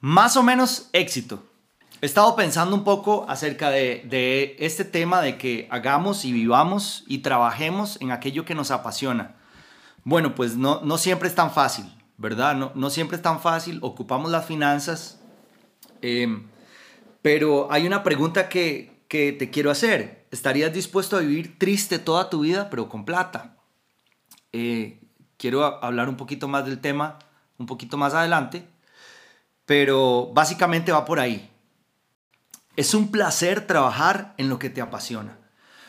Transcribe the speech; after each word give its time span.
Más 0.00 0.36
o 0.36 0.42
menos 0.42 0.88
éxito. 0.92 1.44
He 2.00 2.06
estado 2.06 2.36
pensando 2.36 2.76
un 2.76 2.84
poco 2.84 3.26
acerca 3.28 3.70
de, 3.70 4.56
este 4.60 4.84
tema 4.84 5.20
de 5.20 5.36
que 5.36 5.66
hagamos 5.70 6.24
y 6.24 6.32
vivamos 6.32 7.02
y 7.08 7.18
trabajemos 7.18 8.00
en 8.00 8.12
aquello 8.12 8.44
que 8.44 8.54
nos 8.54 8.70
apasiona. 8.70 9.34
Bueno, 10.04 10.36
pues 10.36 10.56
no, 10.56 10.80
no 10.82 10.96
siempre 10.96 11.28
es 11.28 11.34
tan 11.34 11.50
fácil, 11.50 11.92
¿verdad? 12.16 12.54
No, 12.54 12.70
no 12.76 12.90
siempre 12.90 13.16
es 13.16 13.22
tan 13.22 13.40
fácil. 13.40 13.80
Ocupamos 13.82 14.30
las 14.30 14.46
finanzas. 14.46 15.18
Em, 16.00 16.46
pero 17.20 17.66
hay 17.72 17.84
una 17.84 18.04
pregunta 18.04 18.48
que, 18.48 19.02
que 19.08 19.32
te 19.32 19.50
quiero 19.50 19.72
hacer. 19.72 20.28
¿Estarías 20.30 20.72
dispuesto 20.72 21.16
a 21.16 21.20
vivir 21.20 21.58
triste 21.58 21.98
toda 21.98 22.30
tu 22.30 22.40
vida, 22.40 22.70
pero 22.70 22.88
con 22.88 23.04
plata? 23.04 23.56
Eh, 24.52 25.00
quiero 25.36 25.82
hablar 25.82 26.08
un 26.08 26.16
poquito 26.16 26.46
más 26.46 26.64
del 26.64 26.80
tema 26.80 27.18
un 27.58 27.66
poquito 27.66 27.96
más 27.96 28.14
adelante, 28.14 28.66
pero 29.68 30.30
básicamente 30.32 30.92
va 30.92 31.04
por 31.04 31.20
ahí. 31.20 31.50
Es 32.74 32.94
un 32.94 33.10
placer 33.10 33.66
trabajar 33.66 34.32
en 34.38 34.48
lo 34.48 34.58
que 34.58 34.70
te 34.70 34.80
apasiona. 34.80 35.36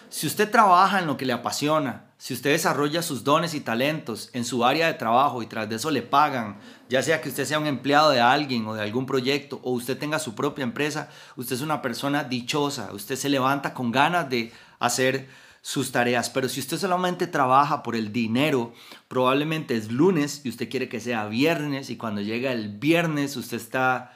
Si 0.09 0.27
usted 0.27 0.51
trabaja 0.51 0.99
en 0.99 1.07
lo 1.07 1.15
que 1.15 1.25
le 1.25 1.31
apasiona, 1.31 2.11
si 2.17 2.33
usted 2.33 2.51
desarrolla 2.51 3.01
sus 3.01 3.23
dones 3.23 3.53
y 3.53 3.61
talentos 3.61 4.31
en 4.33 4.43
su 4.43 4.65
área 4.65 4.87
de 4.87 4.95
trabajo 4.95 5.41
y 5.41 5.47
tras 5.47 5.69
de 5.69 5.77
eso 5.77 5.91
le 5.91 6.01
pagan, 6.01 6.59
ya 6.89 7.01
sea 7.01 7.21
que 7.21 7.29
usted 7.29 7.45
sea 7.45 7.57
un 7.57 7.67
empleado 7.67 8.09
de 8.09 8.19
alguien 8.19 8.67
o 8.67 8.73
de 8.73 8.81
algún 8.81 9.05
proyecto 9.05 9.61
o 9.63 9.71
usted 9.71 9.97
tenga 9.97 10.19
su 10.19 10.35
propia 10.35 10.63
empresa, 10.63 11.07
usted 11.37 11.55
es 11.55 11.61
una 11.61 11.81
persona 11.81 12.25
dichosa, 12.25 12.91
usted 12.91 13.15
se 13.15 13.29
levanta 13.29 13.73
con 13.73 13.93
ganas 13.93 14.29
de 14.29 14.51
hacer 14.79 15.29
sus 15.61 15.91
tareas. 15.91 16.29
Pero 16.29 16.49
si 16.49 16.59
usted 16.59 16.77
solamente 16.77 17.27
trabaja 17.27 17.83
por 17.83 17.95
el 17.95 18.11
dinero, 18.11 18.73
probablemente 19.07 19.75
es 19.75 19.91
lunes 19.91 20.41
y 20.43 20.49
usted 20.49 20.69
quiere 20.69 20.89
que 20.89 20.99
sea 20.99 21.27
viernes 21.27 21.89
y 21.89 21.97
cuando 21.97 22.21
llega 22.21 22.51
el 22.51 22.77
viernes 22.77 23.35
usted 23.35 23.57
está 23.57 24.13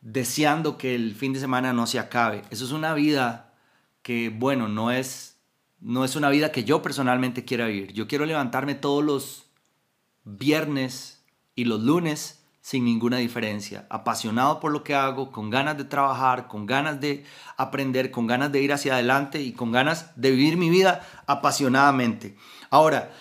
deseando 0.00 0.78
que 0.78 0.94
el 0.94 1.14
fin 1.14 1.32
de 1.32 1.40
semana 1.40 1.72
no 1.72 1.86
se 1.86 1.98
acabe. 1.98 2.42
Eso 2.50 2.64
es 2.64 2.72
una 2.72 2.94
vida 2.94 3.54
que, 4.02 4.28
bueno, 4.30 4.68
no 4.68 4.92
es, 4.92 5.38
no 5.80 6.04
es 6.04 6.16
una 6.16 6.30
vida 6.30 6.52
que 6.52 6.64
yo 6.64 6.82
personalmente 6.82 7.44
quiera 7.44 7.66
vivir. 7.66 7.92
Yo 7.92 8.06
quiero 8.06 8.24
levantarme 8.24 8.74
todos 8.74 9.04
los 9.04 9.46
viernes 10.24 11.24
y 11.54 11.64
los 11.64 11.82
lunes 11.82 12.45
sin 12.66 12.84
ninguna 12.84 13.18
diferencia, 13.18 13.86
apasionado 13.90 14.58
por 14.58 14.72
lo 14.72 14.82
que 14.82 14.92
hago, 14.92 15.30
con 15.30 15.50
ganas 15.50 15.78
de 15.78 15.84
trabajar, 15.84 16.48
con 16.48 16.66
ganas 16.66 17.00
de 17.00 17.24
aprender, 17.56 18.10
con 18.10 18.26
ganas 18.26 18.50
de 18.50 18.60
ir 18.60 18.72
hacia 18.72 18.94
adelante 18.94 19.40
y 19.40 19.52
con 19.52 19.70
ganas 19.70 20.10
de 20.16 20.32
vivir 20.32 20.56
mi 20.56 20.68
vida 20.68 21.06
apasionadamente. 21.28 22.36
Ahora, 22.68 23.12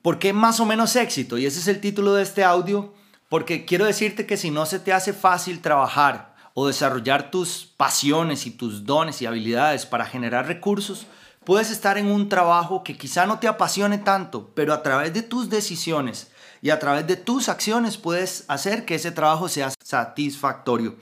¿por 0.00 0.20
qué 0.20 0.32
más 0.32 0.60
o 0.60 0.64
menos 0.64 0.94
éxito? 0.94 1.38
Y 1.38 1.46
ese 1.46 1.58
es 1.58 1.66
el 1.66 1.80
título 1.80 2.14
de 2.14 2.22
este 2.22 2.44
audio, 2.44 2.94
porque 3.28 3.64
quiero 3.64 3.84
decirte 3.84 4.26
que 4.26 4.36
si 4.36 4.52
no 4.52 4.64
se 4.64 4.78
te 4.78 4.92
hace 4.92 5.12
fácil 5.12 5.60
trabajar 5.60 6.36
o 6.54 6.68
desarrollar 6.68 7.32
tus 7.32 7.74
pasiones 7.76 8.46
y 8.46 8.52
tus 8.52 8.84
dones 8.84 9.20
y 9.22 9.26
habilidades 9.26 9.86
para 9.86 10.06
generar 10.06 10.46
recursos, 10.46 11.08
puedes 11.42 11.72
estar 11.72 11.98
en 11.98 12.06
un 12.06 12.28
trabajo 12.28 12.84
que 12.84 12.96
quizá 12.96 13.26
no 13.26 13.40
te 13.40 13.48
apasione 13.48 13.98
tanto, 13.98 14.52
pero 14.54 14.72
a 14.72 14.84
través 14.84 15.12
de 15.12 15.22
tus 15.22 15.50
decisiones, 15.50 16.30
y 16.66 16.70
a 16.70 16.80
través 16.80 17.06
de 17.06 17.14
tus 17.14 17.48
acciones 17.48 17.96
puedes 17.96 18.44
hacer 18.48 18.84
que 18.84 18.96
ese 18.96 19.12
trabajo 19.12 19.48
sea 19.48 19.72
satisfactorio 19.84 20.96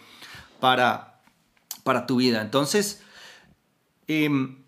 para, 0.61 1.23
para 1.85 2.05
tu 2.05 2.17
vida. 2.17 2.43
Entonces, 2.43 3.01
em, 4.07 4.63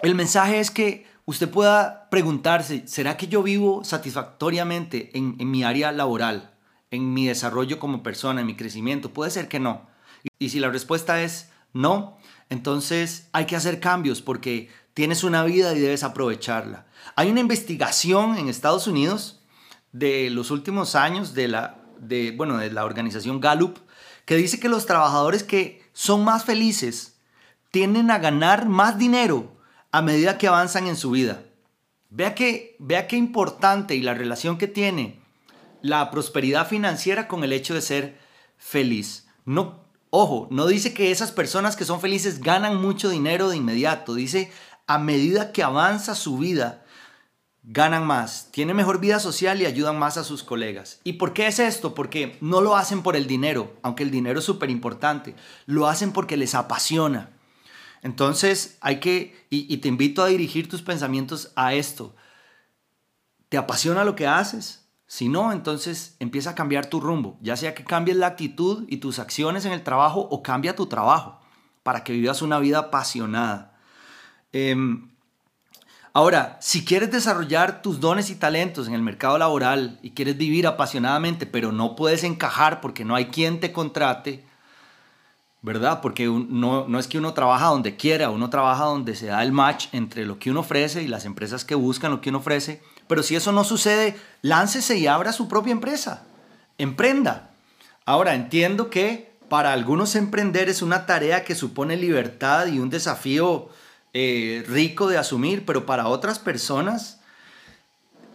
el 0.00 0.14
mensaje 0.14 0.58
es 0.58 0.70
que 0.70 1.06
usted 1.26 1.50
pueda 1.50 2.08
preguntarse, 2.08 2.88
¿será 2.88 3.18
que 3.18 3.28
yo 3.28 3.42
vivo 3.42 3.84
satisfactoriamente 3.84 5.10
en, 5.18 5.36
en, 5.38 5.50
mi 5.50 5.64
área 5.64 5.92
laboral, 5.92 6.54
en 6.90 7.12
mi 7.12 7.26
desarrollo 7.26 7.78
como 7.78 8.02
persona, 8.02 8.40
en 8.40 8.46
mi 8.46 8.56
crecimiento? 8.56 9.12
Puede 9.12 9.30
ser 9.30 9.48
que 9.48 9.60
no. 9.60 9.82
Y 10.38 10.48
si 10.48 10.60
la 10.60 10.70
respuesta 10.70 11.22
es 11.22 11.50
no, 11.74 12.16
entonces 12.48 13.28
hay 13.32 13.44
que 13.44 13.56
hacer 13.56 13.80
cambios 13.80 14.22
porque 14.22 14.70
tienes 14.94 15.24
una 15.24 15.44
vida 15.44 15.74
y 15.74 15.80
debes 15.80 16.04
aprovecharla. 16.04 16.86
Hay 17.16 17.30
una 17.30 17.40
investigación 17.40 18.38
en 18.38 18.48
Estados 18.48 18.86
Unidos 18.86 19.37
de 19.92 20.30
los 20.30 20.50
últimos 20.50 20.94
años 20.94 21.34
de 21.34 21.48
la, 21.48 21.78
de, 21.98 22.32
bueno, 22.32 22.58
de 22.58 22.70
la 22.70 22.84
organización 22.84 23.40
Gallup, 23.40 23.78
que 24.24 24.36
dice 24.36 24.60
que 24.60 24.68
los 24.68 24.86
trabajadores 24.86 25.42
que 25.42 25.82
son 25.92 26.24
más 26.24 26.44
felices 26.44 27.18
tienden 27.70 28.10
a 28.10 28.18
ganar 28.18 28.66
más 28.68 28.98
dinero 28.98 29.52
a 29.90 30.02
medida 30.02 30.38
que 30.38 30.48
avanzan 30.48 30.86
en 30.86 30.96
su 30.96 31.10
vida. 31.10 31.42
Vea 32.10 32.34
que, 32.34 32.76
vea 32.78 33.06
qué 33.06 33.16
importante 33.16 33.94
y 33.94 34.02
la 34.02 34.14
relación 34.14 34.58
que 34.58 34.68
tiene 34.68 35.18
la 35.82 36.10
prosperidad 36.10 36.66
financiera 36.66 37.28
con 37.28 37.44
el 37.44 37.52
hecho 37.52 37.74
de 37.74 37.82
ser 37.82 38.18
feliz. 38.56 39.26
No, 39.44 39.84
ojo, 40.10 40.48
no 40.50 40.66
dice 40.66 40.92
que 40.92 41.10
esas 41.10 41.32
personas 41.32 41.76
que 41.76 41.84
son 41.84 42.00
felices 42.00 42.40
ganan 42.40 42.76
mucho 42.76 43.08
dinero 43.08 43.48
de 43.48 43.56
inmediato, 43.56 44.14
dice 44.14 44.50
a 44.86 44.98
medida 44.98 45.52
que 45.52 45.62
avanza 45.62 46.14
su 46.14 46.38
vida, 46.38 46.84
ganan 47.70 48.06
más, 48.06 48.48
tienen 48.50 48.76
mejor 48.76 48.98
vida 48.98 49.20
social 49.20 49.60
y 49.60 49.66
ayudan 49.66 49.98
más 49.98 50.16
a 50.16 50.24
sus 50.24 50.42
colegas. 50.42 51.00
¿Y 51.04 51.14
por 51.14 51.34
qué 51.34 51.46
es 51.46 51.58
esto? 51.58 51.94
Porque 51.94 52.38
no 52.40 52.62
lo 52.62 52.76
hacen 52.76 53.02
por 53.02 53.14
el 53.14 53.26
dinero, 53.26 53.76
aunque 53.82 54.04
el 54.04 54.10
dinero 54.10 54.38
es 54.38 54.46
súper 54.46 54.70
importante, 54.70 55.34
lo 55.66 55.86
hacen 55.86 56.12
porque 56.12 56.38
les 56.38 56.54
apasiona. 56.54 57.28
Entonces 58.02 58.78
hay 58.80 59.00
que, 59.00 59.46
y, 59.50 59.76
te 59.76 59.88
invito 59.88 60.22
a 60.22 60.28
dirigir 60.28 60.66
tus 60.66 60.80
pensamientos 60.80 61.52
a 61.56 61.74
esto. 61.74 62.16
¿Te 63.50 63.58
apasiona 63.58 64.02
lo 64.02 64.16
que 64.16 64.26
haces? 64.26 64.88
Si 65.06 65.28
no, 65.28 65.52
entonces 65.52 66.16
empieza 66.20 66.50
a 66.50 66.54
cambiar 66.54 66.86
tu 66.86 67.00
rumbo, 67.00 67.38
ya 67.42 67.56
sea 67.58 67.74
que 67.74 67.84
cambies 67.84 68.16
la 68.16 68.28
actitud 68.28 68.86
y 68.88 68.96
tus 68.96 69.18
acciones 69.18 69.66
en 69.66 69.72
el 69.72 69.82
trabajo 69.82 70.20
o 70.30 70.42
cambia 70.42 70.74
tu 70.74 70.86
trabajo 70.86 71.40
para 71.82 72.02
que 72.02 72.14
vivas 72.14 72.40
una 72.40 72.58
vida 72.58 72.78
apasionada. 72.78 73.78
Em, 74.52 75.10
Ahora, 76.12 76.56
si 76.60 76.84
quieres 76.84 77.10
desarrollar 77.10 77.82
tus 77.82 78.00
dones 78.00 78.30
y 78.30 78.34
talentos 78.34 78.88
en 78.88 78.94
el 78.94 79.02
mercado 79.02 79.38
laboral 79.38 79.98
y 80.02 80.10
quieres 80.10 80.36
vivir 80.36 80.66
apasionadamente, 80.66 81.46
pero 81.46 81.70
no 81.70 81.96
puedes 81.96 82.24
encajar 82.24 82.80
porque 82.80 83.04
no 83.04 83.14
hay 83.14 83.26
quien 83.26 83.60
te 83.60 83.72
contrate, 83.72 84.44
¿verdad? 85.60 86.00
Porque 86.00 86.26
no, 86.26 86.88
no 86.88 86.98
es 86.98 87.06
que 87.06 87.18
uno 87.18 87.34
trabaja 87.34 87.66
donde 87.66 87.96
quiera, 87.96 88.30
uno 88.30 88.48
trabaja 88.50 88.84
donde 88.84 89.14
se 89.14 89.26
da 89.26 89.42
el 89.42 89.52
match 89.52 89.88
entre 89.92 90.24
lo 90.24 90.38
que 90.38 90.50
uno 90.50 90.60
ofrece 90.60 91.02
y 91.02 91.08
las 91.08 91.24
empresas 91.24 91.64
que 91.64 91.74
buscan 91.74 92.10
lo 92.10 92.20
que 92.20 92.30
uno 92.30 92.38
ofrece. 92.38 92.82
Pero 93.06 93.22
si 93.22 93.36
eso 93.36 93.52
no 93.52 93.64
sucede, 93.64 94.16
láncese 94.42 94.96
y 94.96 95.06
abra 95.06 95.32
su 95.32 95.48
propia 95.48 95.72
empresa. 95.72 96.24
Emprenda. 96.78 97.50
Ahora, 98.06 98.34
entiendo 98.34 98.88
que 98.88 99.32
para 99.48 99.72
algunos 99.72 100.14
emprender 100.14 100.68
es 100.68 100.82
una 100.82 101.06
tarea 101.06 101.44
que 101.44 101.54
supone 101.54 101.96
libertad 101.96 102.66
y 102.66 102.78
un 102.78 102.90
desafío 102.90 103.68
eh, 104.14 104.64
rico 104.66 105.06
de 105.06 105.18
asumir, 105.18 105.64
pero 105.64 105.86
para 105.86 106.08
otras 106.08 106.38
personas 106.38 107.20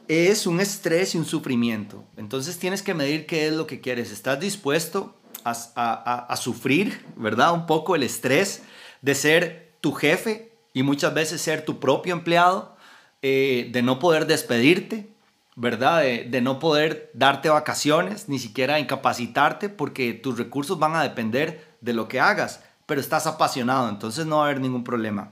es 0.08 0.46
un 0.46 0.60
estrés 0.60 1.16
y 1.16 1.18
un 1.18 1.26
sufrimiento. 1.26 2.04
Entonces 2.18 2.60
tienes 2.60 2.82
que 2.82 2.94
medir 2.94 3.26
qué 3.26 3.48
es 3.48 3.54
lo 3.54 3.68
que 3.68 3.82
quieres. 3.82 4.12
¿Estás 4.12 4.40
dispuesto 4.40 5.16
a, 5.44 6.36
sufrir, 6.40 7.06
verdad? 7.16 7.54
Un 7.54 7.66
poco 7.66 7.96
el 7.96 8.04
estrés 8.04 8.64
de 9.02 9.16
ser 9.16 9.74
tu 9.82 9.94
jefe 9.94 10.52
y 10.74 10.84
muchas 10.84 11.14
veces 11.14 11.42
ser 11.42 11.66
tu 11.66 11.80
propio 11.80 12.14
empleado, 12.14 12.76
eh, 13.22 13.70
de 13.72 13.82
no 13.82 14.00
poder 14.00 14.28
despedirte, 14.28 15.10
¿verdad? 15.56 16.02
De, 16.02 16.26
de, 16.26 16.42
no 16.42 16.60
poder 16.60 17.12
darte 17.14 17.50
vacaciones, 17.50 18.28
ni 18.28 18.40
siquiera 18.40 18.80
incapacitarte, 18.80 19.70
porque 19.70 20.14
tus 20.14 20.38
recursos 20.38 20.80
van 20.80 20.96
a 20.96 21.04
depender 21.04 21.76
de 21.82 21.94
lo 21.94 22.08
que 22.08 22.20
hagas, 22.20 22.64
pero 22.86 23.00
estás 23.00 23.28
apasionado, 23.28 23.90
entonces 23.90 24.26
no 24.26 24.38
va 24.38 24.44
a 24.44 24.46
haber 24.46 24.62
ningún 24.62 24.84
problema. 24.84 25.32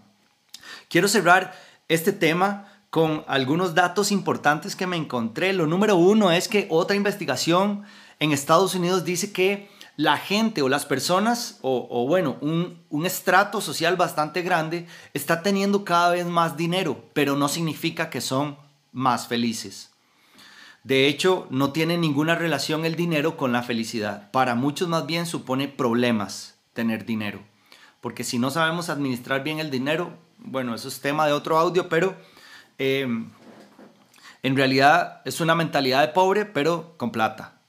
Quiero 0.92 1.08
cerrar 1.08 1.58
este 1.88 2.12
tema 2.12 2.68
con 2.90 3.24
algunos 3.30 3.74
datos 3.74 4.12
importantes 4.12 4.76
que 4.76 4.88
me 4.88 4.98
encontré. 4.98 5.54
Lo 5.54 5.66
número 5.66 5.96
uno 5.96 6.32
es 6.32 6.50
que 6.50 6.68
otra 6.70 6.98
investigación 6.98 7.84
en 8.20 8.34
Estados 8.34 8.76
Unidos 8.76 9.06
dice 9.06 9.32
que 9.32 9.70
la 9.96 10.18
gente 10.18 10.62
o 10.62 10.68
las 10.68 10.86
personas, 10.86 11.60
o, 11.62 12.06
bueno, 12.10 12.36
un, 12.42 12.84
un, 12.90 13.06
estrato 13.06 13.62
social 13.62 13.96
bastante 13.96 14.42
grande, 14.42 14.86
está 15.14 15.42
teniendo 15.42 15.86
cada 15.86 16.12
vez 16.12 16.26
más 16.26 16.58
dinero, 16.58 17.06
pero 17.14 17.38
no 17.38 17.48
significa 17.48 18.10
que 18.10 18.20
son 18.20 18.58
más 18.92 19.28
felices. 19.28 19.92
De 20.84 21.08
hecho, 21.08 21.48
no 21.52 21.72
tiene 21.72 21.98
ninguna 21.98 22.36
relación 22.36 22.84
el 22.84 22.98
dinero 22.98 23.38
con 23.38 23.54
la 23.54 23.64
felicidad. 23.64 24.30
Para 24.32 24.56
muchos 24.56 24.90
más 24.90 25.06
bien 25.06 25.26
supone 25.26 25.70
problemas 25.70 26.56
tener 26.74 27.06
dinero. 27.06 27.40
Porque 28.02 28.26
si 28.26 28.40
no 28.40 28.52
sabemos 28.52 28.90
administrar 28.90 29.44
bien 29.44 29.60
el 29.60 29.72
dinero, 29.72 30.18
bueno, 30.42 30.76
eso 30.76 30.88
es 30.88 31.00
tema 31.02 31.26
de 31.28 31.34
otro 31.34 31.58
audio, 31.58 31.88
pero 31.88 32.16
eh, 32.78 33.08
en 34.44 34.56
realidad 34.58 35.22
es 35.26 35.40
una 35.40 35.56
mentalidad 35.56 36.02
de 36.02 36.10
pobre, 36.10 36.46
pero 36.46 36.96
con 36.98 37.12
plata. 37.12 37.62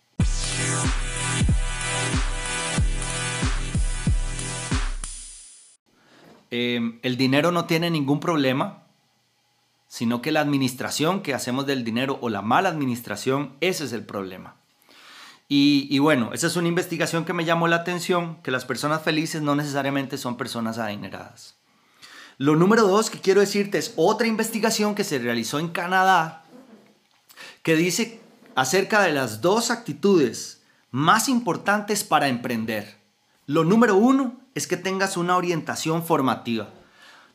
Eh, 6.51 6.99
el 7.03 7.17
dinero 7.17 7.51
no 7.51 7.65
tiene 7.65 7.91
ningún 7.91 8.21
problema, 8.21 8.83
sino 9.89 10.21
que 10.21 10.33
la 10.33 10.41
administración 10.41 11.23
que 11.23 11.35
hacemos 11.35 11.67
del 11.67 11.83
dinero 11.83 12.19
o 12.21 12.29
la 12.29 12.43
mala 12.43 12.69
administración, 12.69 13.53
ese 13.61 13.85
es 13.85 13.93
el 13.93 14.05
problema. 14.05 14.57
Y, 15.55 15.99
bueno, 15.99 16.31
esa 16.33 16.47
es 16.47 16.57
una 16.57 16.69
investigación 16.69 17.27
que 17.27 17.35
me 17.35 17.45
llamó 17.45 17.69
la 17.69 17.77
atención, 17.77 18.39
que 18.43 18.51
las 18.51 18.65
personas 18.65 19.03
felices 19.03 19.43
no 19.43 19.55
necesariamente 19.55 20.17
son 20.17 20.39
personas 20.39 20.79
adineradas. 20.79 21.57
Lo 22.43 22.57
número 22.57 22.89
dos 22.89 23.09
que 23.09 23.21
quiero 23.21 23.41
decirte 23.41 23.79
es 23.79 23.93
otra 23.95 24.27
investigación 24.27 24.97
que 24.97 25.05
se 25.05 25.21
realizó 25.21 25.61
en 25.61 25.69
Canadá, 25.69 26.43
que 27.63 27.77
dice 27.77 28.21
acerca 28.57 29.01
de 29.03 29.13
las 29.13 29.43
dos 29.43 29.71
actitudes 29.71 30.61
más 30.91 31.29
importantes 31.29 32.03
para 32.03 32.27
emprender. 32.27 32.97
Lo 33.47 33.63
número 33.63 33.95
uno 33.95 34.41
es 34.57 34.67
que 34.67 34.77
tengas 34.77 35.17
una 35.17 35.37
orientación 35.37 36.05
formativa. 36.05 36.71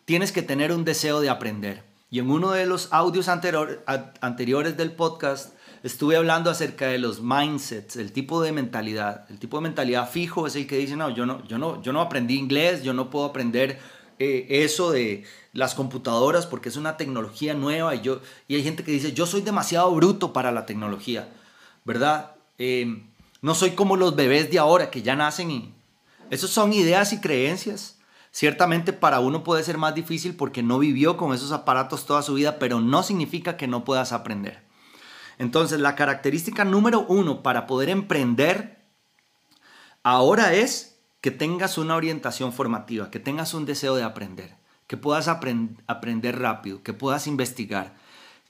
Tienes 0.04 0.34
que 0.34 0.42
tener 0.42 0.74
un 0.74 0.84
deseo 0.84 1.22
de 1.22 1.30
aprender. 1.30 1.86
Y 2.12 2.20
en 2.20 2.30
uno 2.30 2.52
de 2.52 2.66
los 2.66 2.92
audios 2.92 3.30
anteriores 3.30 4.76
del 4.76 4.92
podcast 4.92 5.54
estuve 5.84 6.18
hablando 6.18 6.50
acerca 6.50 6.88
de 6.88 6.98
los 6.98 7.22
mindsets, 7.22 7.96
el 7.96 8.12
tipo 8.12 8.42
de 8.42 8.52
mentalidad. 8.52 9.26
El 9.30 9.40
tipo 9.40 9.56
de 9.56 9.64
mentalidad 9.64 10.10
fijo 10.10 10.48
es 10.48 10.58
el 10.58 10.68
que 10.68 10.78
dice, 10.78 10.98
no, 10.98 11.10
yo 11.12 11.26
no, 11.26 11.48
yo 11.48 11.58
no, 11.58 11.82
yo 11.82 11.94
no 11.94 12.02
aprendí 12.02 12.36
inglés, 12.36 12.84
yo 12.84 12.94
no 12.94 13.10
puedo 13.10 13.24
aprender 13.24 13.80
eh, 14.20 14.48
eso 14.50 14.92
de 14.92 15.24
las 15.54 15.76
computadoras 15.76 16.46
porque 16.46 16.70
es 16.70 16.78
una 16.78 16.98
tecnología 16.98 17.54
nueva 17.54 17.96
y, 17.96 18.02
yo, 18.02 18.22
y 18.48 18.56
hay 18.56 18.64
gente 18.64 18.84
que 18.84 18.92
dice, 18.92 19.14
yo 19.14 19.26
soy 19.26 19.42
demasiado 19.42 19.94
bruto 19.94 20.34
para 20.34 20.52
la 20.52 20.66
tecnología, 20.66 21.30
¿verdad? 21.86 22.36
Eh, 22.58 23.04
no 23.42 23.56
soy 23.56 23.72
como 23.72 23.96
los 23.96 24.16
bebés 24.16 24.52
de 24.52 24.60
ahora 24.60 24.90
que 24.90 25.02
ya 25.02 25.16
nacen 25.16 25.52
y... 25.52 25.74
Esos 26.30 26.50
son 26.50 26.74
ideas 26.74 27.14
y 27.14 27.22
creencias 27.22 27.98
Ciertamente 28.38 28.94
para 28.94 29.20
uno 29.20 29.44
puede 29.44 29.64
ser 29.64 29.80
más 29.80 29.96
difícil 29.96 30.36
porque 30.36 30.62
no 30.62 30.78
vivió 30.78 31.18
con 31.18 31.34
esos 31.34 31.52
aparatos 31.52 32.06
toda 32.06 32.22
su 32.22 32.36
vida, 32.36 32.60
pero 32.60 32.82
no 32.82 33.02
significa 33.02 33.58
que 33.58 33.66
no 33.66 33.84
puedas 33.84 34.12
aprender. 34.12 34.64
Entonces, 35.40 35.80
la 35.80 35.96
característica 35.96 36.64
número 36.64 37.04
uno 37.10 37.42
para 37.42 37.66
poder 37.66 37.90
emprender 37.90 38.86
ahora 40.04 40.54
es 40.54 40.97
que 41.22 41.32
tengas 41.32 41.78
una 41.78 41.96
orientación 41.96 42.54
formativa, 42.54 43.10
que 43.12 43.20
tengas 43.20 43.54
un 43.54 43.66
deseo 43.66 43.96
de 43.96 44.04
aprender, 44.04 44.56
que 44.88 44.98
puedas 44.98 45.28
aprender 45.28 46.40
rápido, 46.40 46.84
que 46.84 46.94
puedas 46.94 47.28
investigar, 47.28 47.96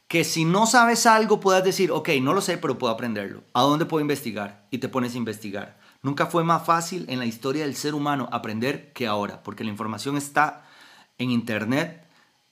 que 0.07 0.23
si 0.23 0.45
no 0.45 0.67
sabes 0.67 1.05
algo 1.05 1.39
puedas 1.39 1.63
decir, 1.63 1.91
ok, 1.91 2.09
no 2.21 2.33
lo 2.33 2.41
sé, 2.41 2.57
pero 2.57 2.77
puedo 2.77 2.93
aprenderlo. 2.93 3.43
¿A 3.53 3.61
dónde 3.61 3.85
puedo 3.85 4.01
investigar? 4.01 4.65
Y 4.71 4.77
te 4.77 4.87
pones 4.87 5.15
a 5.15 5.17
investigar. 5.17 5.77
Nunca 6.01 6.27
fue 6.27 6.43
más 6.43 6.65
fácil 6.65 7.05
en 7.09 7.19
la 7.19 7.25
historia 7.25 7.65
del 7.65 7.75
ser 7.75 7.93
humano 7.93 8.29
aprender 8.31 8.93
que 8.93 9.07
ahora, 9.07 9.43
porque 9.43 9.65
la 9.65 9.71
información 9.71 10.15
está 10.15 10.65
en 11.17 11.31
Internet 11.31 12.05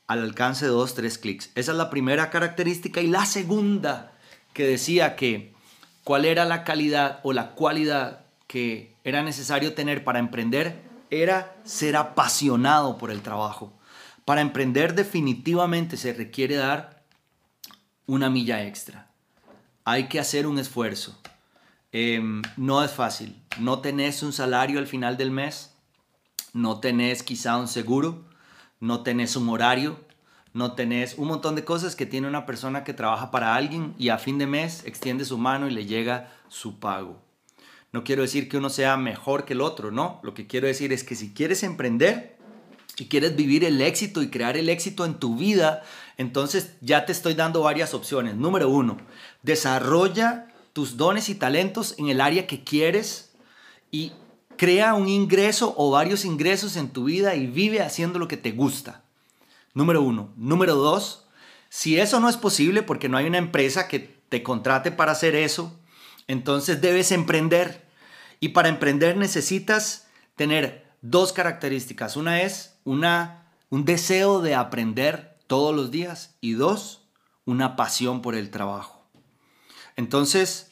al 0.08 0.22
alcance 0.22 0.66
de 0.66 0.72
dos, 0.72 0.96
tres 0.96 1.18
clics. 1.18 1.52
Esa 1.56 1.72
es 1.72 1.78
la 1.78 1.90
primera 1.90 2.30
característica. 2.30 3.02
Y 3.02 3.08
la 3.08 3.26
segunda, 3.26 4.12
que 4.54 4.68
decía 4.68 5.16
que 5.16 5.54
cuál 6.04 6.26
era 6.26 6.44
la 6.44 6.64
calidad 6.64 7.20
o 7.24 7.32
la 7.32 7.52
cualidad 7.52 8.25
que 8.48 8.96
era 9.04 9.24
necesario 9.24 9.74
tener 9.74 10.04
para 10.04 10.20
emprender, 10.20 10.82
era 11.10 11.56
ser 11.64 11.96
apasionado 11.96 12.98
por 12.98 13.12
el 13.12 13.22
trabajo. 13.22 13.74
Para 14.26 14.42
emprender 14.42 14.96
definitivamente 14.96 15.98
se 15.98 16.14
requiere 16.14 16.56
dar 16.56 17.04
una 18.08 18.30
milla 18.30 18.66
extra. 18.66 19.08
Hay 19.84 20.08
que 20.08 20.20
hacer 20.20 20.48
un 20.48 20.58
esfuerzo. 20.58 21.20
Em, 21.92 22.42
no 22.58 22.84
es 22.84 22.92
fácil. 22.92 23.42
No 23.60 23.80
tenés 23.80 24.24
un 24.24 24.34
salario 24.34 24.80
al 24.80 24.88
final 24.88 25.16
del 25.16 25.32
mes, 25.32 25.76
no 26.54 26.80
tenés 26.80 27.24
quizá 27.24 27.58
un 27.58 27.68
seguro, 27.68 28.26
no 28.80 29.02
tenés 29.04 29.36
un 29.36 29.48
horario, 29.50 30.00
no 30.54 30.74
tenés 30.74 31.16
un 31.18 31.28
montón 31.28 31.56
de 31.56 31.66
cosas 31.66 31.96
que 31.96 32.06
tiene 32.06 32.28
una 32.28 32.46
persona 32.46 32.84
que 32.84 32.94
trabaja 32.94 33.30
para 33.30 33.56
alguien 33.56 33.94
y 33.98 34.10
a 34.10 34.18
fin 34.18 34.38
de 34.38 34.48
mes 34.48 34.84
extiende 34.86 35.26
su 35.26 35.38
mano 35.38 35.68
y 35.68 35.72
le 35.72 35.86
llega 35.86 36.32
su 36.48 36.80
pago. 36.80 37.22
No 37.96 38.04
quiero 38.04 38.24
decir 38.24 38.50
que 38.50 38.58
uno 38.58 38.70
sea 38.70 38.98
mejor 38.98 39.46
que 39.46 39.54
el 39.54 39.62
otro, 39.62 39.90
no. 39.90 40.20
Lo 40.22 40.34
que 40.34 40.48
quiero 40.48 40.68
decir 40.68 40.92
es 40.92 41.06
que 41.06 41.16
si 41.16 41.34
quieres 41.34 41.64
emprender 41.64 42.36
y 42.98 43.06
quieres 43.06 43.38
vivir 43.38 43.64
el 43.64 43.80
éxito 43.80 44.22
y 44.22 44.30
crear 44.30 44.58
el 44.58 44.68
éxito 44.68 45.06
en 45.06 45.14
tu 45.14 45.38
vida, 45.38 45.82
entonces 46.18 46.74
ya 46.82 47.06
te 47.06 47.14
estoy 47.14 47.36
dando 47.36 47.62
varias 47.62 47.94
opciones. 47.94 48.36
Número 48.36 48.68
uno, 48.68 48.98
desarrolla 49.44 50.48
tus 50.74 50.98
dones 50.98 51.30
y 51.30 51.36
talentos 51.36 51.96
en 51.98 52.10
el 52.10 52.20
área 52.20 52.48
que 52.48 52.66
quieres 52.66 53.32
y 53.92 54.12
crea 54.58 54.94
un 54.94 55.08
ingreso 55.08 55.74
o 55.78 55.90
varios 55.90 56.26
ingresos 56.26 56.76
en 56.76 56.90
tu 56.90 57.06
vida 57.06 57.36
y 57.36 57.48
vive 57.48 57.82
haciendo 57.82 58.20
lo 58.20 58.28
que 58.28 58.36
te 58.36 58.52
gusta. 58.52 59.04
Número 59.74 60.02
uno. 60.02 60.34
Número 60.36 60.76
dos, 60.76 61.28
si 61.70 61.98
eso 61.98 62.20
no 62.20 62.28
es 62.28 62.36
posible 62.36 62.84
porque 62.84 63.08
no 63.08 63.16
hay 63.16 63.26
una 63.26 63.38
empresa 63.38 63.88
que 63.88 64.20
te 64.28 64.44
contrate 64.44 64.92
para 64.92 65.14
hacer 65.14 65.34
eso, 65.34 65.80
entonces 66.28 66.82
debes 66.82 67.14
emprender. 67.14 67.85
Y 68.40 68.50
para 68.50 68.70
emprender 68.70 69.18
necesitas 69.18 70.08
tener 70.36 70.86
dos 71.02 71.34
características. 71.34 72.18
Una 72.18 72.42
es 72.42 72.78
una, 72.84 73.52
un 73.70 73.86
deseo 73.86 74.42
de 74.42 74.56
aprender 74.56 75.38
todos 75.48 75.76
los 75.76 75.92
días 75.92 76.36
y 76.42 76.54
dos, 76.54 77.08
una 77.46 77.76
pasión 77.76 78.22
por 78.22 78.36
el 78.36 78.50
trabajo. 78.50 79.08
Entonces, 79.96 80.72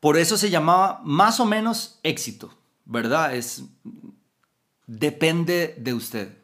por 0.00 0.16
eso 0.16 0.36
se 0.36 0.50
llamaba 0.50 1.00
más 1.04 1.40
o 1.40 1.44
menos 1.44 1.98
éxito, 2.02 2.54
¿verdad? 2.84 3.34
Es, 3.34 3.64
depende 4.86 5.74
de 5.78 5.94
usted, 5.94 6.38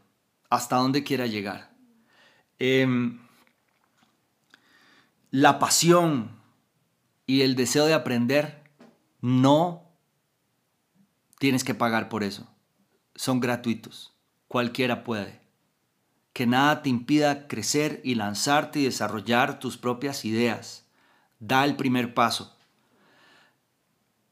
hasta 0.50 0.76
dónde 0.76 1.04
quiera 1.04 1.26
llegar. 1.26 1.70
Em, 2.58 3.20
la 5.30 5.58
pasión 5.58 6.30
y 7.26 7.42
el 7.42 7.56
deseo 7.56 7.86
de 7.86 7.94
aprender 7.94 8.62
no 9.20 9.83
tienes 11.44 11.62
que 11.62 11.74
pagar 11.74 12.08
por 12.08 12.24
eso. 12.24 12.46
Son 13.14 13.38
gratuitos. 13.38 14.14
Cualquiera 14.48 15.04
puede. 15.04 15.42
Que 16.32 16.46
nada 16.46 16.80
te 16.80 16.88
impida 16.88 17.48
crecer 17.48 18.00
y 18.02 18.14
lanzarte 18.14 18.80
y 18.80 18.84
desarrollar 18.84 19.58
tus 19.58 19.76
propias 19.76 20.24
ideas 20.24 20.86
da 21.40 21.66
el 21.66 21.76
primer 21.76 22.14
paso. 22.14 22.56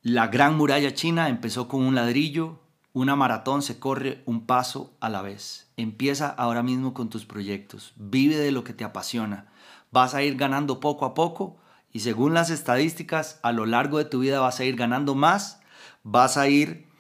La 0.01 0.29
gran 0.29 0.57
muralla 0.57 0.95
china 0.95 1.29
empezó 1.29 1.69
con 1.69 1.83
un 1.83 1.95
ladrillo, 1.95 2.61
una 2.95 3.15
maratón 3.15 3.61
se 3.61 3.79
corre 3.79 4.23
un 4.25 4.47
paso 4.47 4.97
a 5.01 5.11
la 5.11 5.21
vez. 5.21 5.71
Empieza 5.77 6.31
ahora 6.31 6.63
mismo 6.63 6.95
con 6.95 7.11
tus 7.11 7.27
proyectos, 7.27 7.93
vive 7.97 8.39
de 8.39 8.53
lo 8.53 8.65
que 8.65 8.73
te 8.73 8.85
apasiona. 8.85 9.53
Vas 9.91 10.15
a 10.15 10.23
ir 10.23 10.37
ganando 10.37 10.81
poco 10.81 11.05
a 11.05 11.13
poco 11.13 11.59
y 11.93 12.01
según 12.01 12.33
las 12.33 12.49
estadísticas, 12.49 13.39
a 13.43 13.53
lo 13.53 13.67
largo 13.67 13.99
de 13.99 14.07
tu 14.07 14.21
vida 14.21 14.41
vas 14.41 14.61
a 14.61 14.65
ir 14.65 14.77
ganando 14.77 15.15
más, 15.15 15.61
vas 16.05 16.39
a 16.39 16.49
ir 16.49 16.91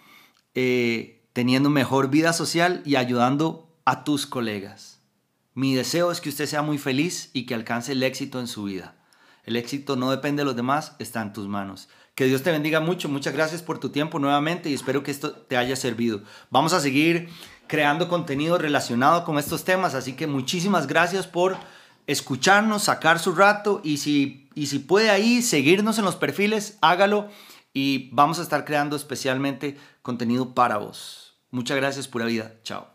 eh, 0.54 1.22
teniendo 1.32 1.70
mejor 1.70 2.10
vida 2.10 2.32
social 2.32 2.82
y 2.84 2.96
ayudando 2.96 3.68
a 3.84 4.04
tus 4.04 4.26
colegas. 4.26 5.00
Mi 5.54 5.74
deseo 5.74 6.10
es 6.10 6.20
que 6.20 6.28
usted 6.28 6.46
sea 6.46 6.62
muy 6.62 6.78
feliz 6.78 7.30
y 7.32 7.46
que 7.46 7.54
alcance 7.54 7.92
el 7.92 8.02
éxito 8.02 8.40
en 8.40 8.46
su 8.46 8.64
vida. 8.64 8.94
El 9.44 9.56
éxito 9.56 9.96
no 9.96 10.10
depende 10.10 10.42
de 10.42 10.46
los 10.46 10.56
demás, 10.56 10.94
está 10.98 11.20
en 11.20 11.32
tus 11.32 11.48
manos. 11.48 11.88
Que 12.14 12.26
Dios 12.26 12.42
te 12.42 12.52
bendiga 12.52 12.80
mucho. 12.80 13.08
Muchas 13.08 13.34
gracias 13.34 13.62
por 13.62 13.78
tu 13.78 13.88
tiempo 13.88 14.18
nuevamente 14.18 14.70
y 14.70 14.74
espero 14.74 15.02
que 15.02 15.10
esto 15.10 15.32
te 15.32 15.56
haya 15.56 15.76
servido. 15.76 16.22
Vamos 16.50 16.72
a 16.72 16.80
seguir 16.80 17.28
creando 17.66 18.08
contenido 18.08 18.58
relacionado 18.58 19.24
con 19.24 19.38
estos 19.38 19.64
temas, 19.64 19.94
así 19.94 20.12
que 20.12 20.26
muchísimas 20.26 20.86
gracias 20.86 21.26
por 21.26 21.56
escucharnos, 22.06 22.84
sacar 22.84 23.18
su 23.18 23.32
rato 23.32 23.80
y 23.82 23.96
si, 23.96 24.48
y 24.54 24.66
si 24.66 24.78
puede 24.78 25.10
ahí 25.10 25.40
seguirnos 25.40 25.98
en 25.98 26.04
los 26.04 26.16
perfiles, 26.16 26.76
hágalo 26.82 27.28
y 27.72 28.10
vamos 28.12 28.38
a 28.38 28.42
estar 28.42 28.64
creando 28.64 28.96
especialmente 28.96 29.76
contenido 30.02 30.54
para 30.54 30.78
vos. 30.78 31.34
Muchas 31.50 31.76
gracias, 31.76 32.08
pura 32.08 32.26
vida. 32.26 32.54
Chao. 32.62 32.91